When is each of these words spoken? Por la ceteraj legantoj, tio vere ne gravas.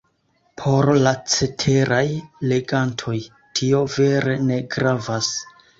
Por 0.61 0.89
la 1.07 1.11
ceteraj 1.33 2.03
legantoj, 2.53 3.17
tio 3.61 3.87
vere 3.99 4.39
ne 4.49 4.63
gravas. 4.77 5.35